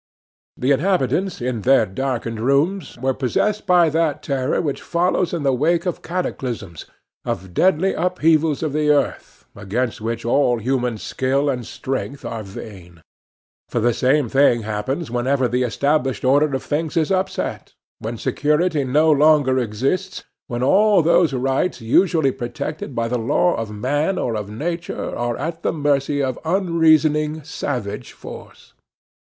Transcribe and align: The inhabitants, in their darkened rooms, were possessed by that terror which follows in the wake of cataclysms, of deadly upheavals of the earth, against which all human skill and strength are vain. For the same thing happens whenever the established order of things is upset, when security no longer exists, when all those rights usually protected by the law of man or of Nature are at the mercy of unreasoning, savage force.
The 0.57 0.71
inhabitants, 0.71 1.41
in 1.41 1.61
their 1.61 1.85
darkened 1.85 2.39
rooms, 2.39 2.97
were 2.97 3.13
possessed 3.13 3.67
by 3.67 3.89
that 3.91 4.23
terror 4.23 4.59
which 4.59 4.81
follows 4.81 5.31
in 5.31 5.43
the 5.43 5.53
wake 5.53 5.85
of 5.85 6.01
cataclysms, 6.01 6.87
of 7.23 7.53
deadly 7.53 7.93
upheavals 7.93 8.63
of 8.63 8.73
the 8.73 8.89
earth, 8.89 9.45
against 9.55 10.01
which 10.01 10.25
all 10.25 10.57
human 10.57 10.97
skill 10.97 11.51
and 11.51 11.67
strength 11.67 12.25
are 12.25 12.41
vain. 12.41 13.03
For 13.69 13.79
the 13.79 13.93
same 13.93 14.27
thing 14.27 14.63
happens 14.63 15.11
whenever 15.11 15.47
the 15.47 15.61
established 15.61 16.25
order 16.25 16.51
of 16.55 16.63
things 16.63 16.97
is 16.97 17.11
upset, 17.11 17.75
when 17.99 18.17
security 18.17 18.83
no 18.83 19.11
longer 19.11 19.59
exists, 19.59 20.23
when 20.47 20.63
all 20.63 21.03
those 21.03 21.31
rights 21.31 21.79
usually 21.79 22.31
protected 22.31 22.95
by 22.95 23.07
the 23.07 23.19
law 23.19 23.53
of 23.53 23.69
man 23.69 24.17
or 24.17 24.35
of 24.35 24.49
Nature 24.49 25.15
are 25.15 25.37
at 25.37 25.61
the 25.61 25.71
mercy 25.71 26.23
of 26.23 26.39
unreasoning, 26.43 27.43
savage 27.43 28.13
force. 28.13 28.73